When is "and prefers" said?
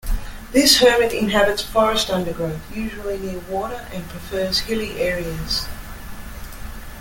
3.93-4.57